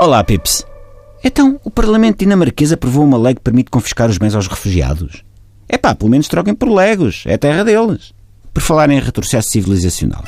[0.00, 0.64] Olá, Pips.
[1.24, 5.24] Então, o Parlamento dinamarquês aprovou uma lei que permite confiscar os bens aos refugiados.
[5.68, 7.24] É pá, pelo menos troquem por legos.
[7.26, 8.14] É terra deles.
[8.54, 10.22] Por falar em retrocesso civilizacional.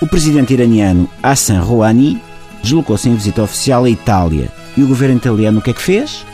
[0.00, 2.22] O presidente iraniano Hassan Rouhani
[2.62, 4.48] deslocou-se em visita oficial à Itália.
[4.74, 6.24] E o governo italiano o que é que fez?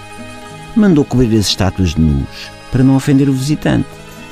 [0.76, 3.88] Mandou cobrir as estátuas de nus para não ofender o visitante.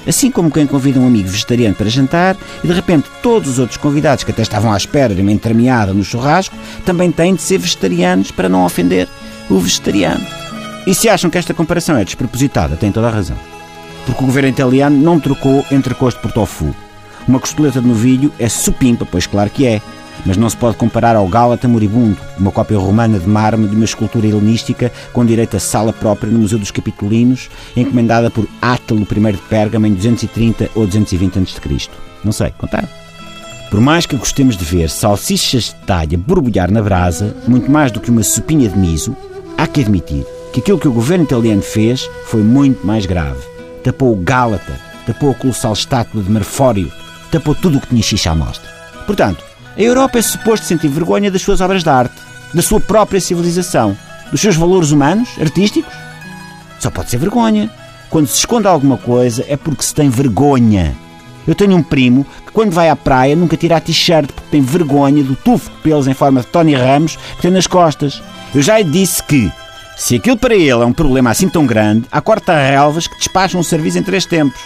[0.07, 3.77] Assim como quem convida um amigo vegetariano para jantar e de repente todos os outros
[3.77, 7.59] convidados que até estavam à espera de uma entremeada no churrasco também têm de ser
[7.59, 9.09] vegetarianos para não ofender
[9.49, 10.25] o vegetariano.
[10.86, 13.36] E se acham que esta comparação é despropositada, têm toda a razão.
[14.07, 16.75] Porque o governo italiano não trocou entrecosto por tofu.
[17.29, 19.82] Uma costeleta de novilho é supimpa, pois claro que é,
[20.25, 23.85] mas não se pode comparar ao Gálata Moribundo, uma cópia romana de mármore de uma
[23.85, 29.33] escultura helenística com direito a sala própria no Museu dos Capitolinos, encomendada por Átalo I
[29.33, 31.91] de Pérgamo em 230 ou 220 a.C.
[32.25, 32.89] Não sei, contar.
[33.70, 38.01] Por mais que gostemos de ver salsichas de talha borbulhar na brasa, muito mais do
[38.01, 39.17] que uma sopinha de miso,
[39.57, 43.41] há que admitir que aquilo que o governo italiano fez foi muito mais grave.
[43.84, 46.91] Tapou o Gálata, tapou a colossal estátua de Marfório,
[47.31, 48.69] tapou tudo o que tinha xixa à mostra.
[49.07, 49.45] Portanto,
[49.77, 52.15] a Europa é suposto sentir vergonha das suas obras de arte,
[52.53, 53.97] da sua própria civilização,
[54.31, 55.93] dos seus valores humanos, artísticos.
[56.79, 57.71] Só pode ser vergonha.
[58.09, 60.95] Quando se esconde alguma coisa é porque se tem vergonha.
[61.47, 64.61] Eu tenho um primo que, quando vai à praia, nunca tira a t-shirt porque tem
[64.61, 68.23] vergonha do tufo de pelos em forma de Tony Ramos que tem nas costas.
[68.55, 69.51] Eu já lhe disse que,
[69.97, 73.65] se aquilo para ele é um problema assim tão grande, há corta-relvas que despacham o
[73.65, 74.61] serviço em três tempos.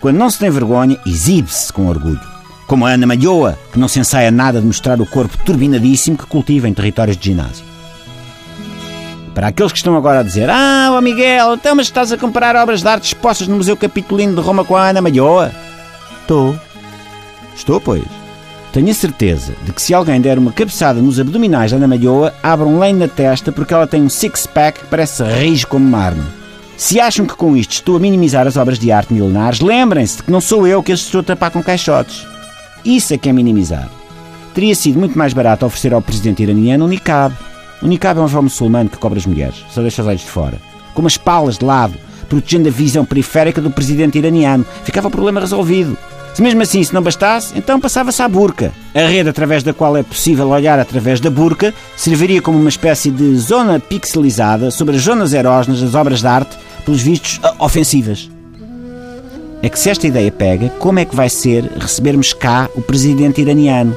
[0.00, 2.37] Quando não se tem vergonha, exibe-se com orgulho.
[2.68, 6.26] Como a Ana Malhoa, que não se ensaia nada de mostrar o corpo turbinadíssimo que
[6.26, 7.64] cultiva em territórios de ginásio.
[9.34, 12.54] Para aqueles que estão agora a dizer Ah, oh Miguel, então mas estás a comparar
[12.56, 15.50] obras de arte expostas no Museu Capitolino de Roma com a Ana Malhoa?
[16.20, 16.58] Estou.
[17.56, 18.04] Estou, pois.
[18.70, 22.34] Tenho a certeza de que se alguém der uma cabeçada nos abdominais da Ana Malhoa,
[22.42, 26.28] abre um na testa porque ela tem um six-pack que parece rijo como mármore.
[26.76, 30.24] Se acham que com isto estou a minimizar as obras de arte milenares, lembrem-se de
[30.24, 32.26] que não sou eu que as estou a tapar com caixotes.
[32.84, 33.88] Isso é que é minimizar.
[34.54, 37.34] Teria sido muito mais barato oferecer ao presidente iraniano um niqab.
[37.80, 40.30] O niqab é um véu muçulmano que cobre as mulheres, só deixa os olhos de
[40.30, 40.58] fora.
[40.94, 41.94] Com umas palas de lado,
[42.28, 44.66] protegendo a visão periférica do presidente iraniano.
[44.84, 45.96] Ficava o problema resolvido.
[46.34, 48.72] Se mesmo assim se não bastasse, então passava-se à burca.
[48.94, 53.10] A rede através da qual é possível olhar através da burca serviria como uma espécie
[53.10, 58.30] de zona pixelizada sobre as zonas erógenas das obras de arte, pelos vistos ofensivas
[59.60, 63.40] é que se esta ideia pega, como é que vai ser recebermos cá o presidente
[63.40, 63.96] iraniano?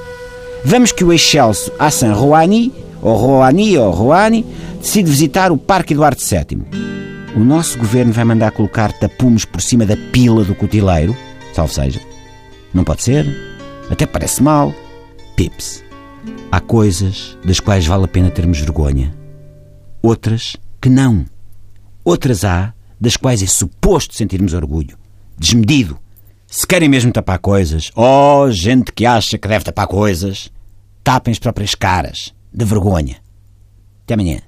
[0.66, 4.46] Vamos que o excelso Hassan Rouhani, ou Rouhani ou Rouhani,
[4.80, 6.64] decide visitar o Parque Eduardo VII.
[7.36, 11.16] O nosso governo vai mandar colocar tapumes por cima da pila do cutileiro,
[11.54, 12.02] salvo seja.
[12.74, 13.28] Não pode ser?
[13.90, 14.74] Até parece mal.
[15.36, 15.84] Pips.
[16.52, 19.14] Há coisas das quais vale a pena termos vergonha.
[20.02, 21.24] Outras que não.
[22.04, 25.02] Outras há das quais é suposto sentirmos orgulho
[25.38, 26.00] desmedido.
[26.48, 30.52] Se querem mesmo tapar coisas, oh, gente que acha que deve tapar coisas,
[31.04, 33.18] tapem as próprias caras, de vergonha.
[34.04, 34.42] Até amanhã.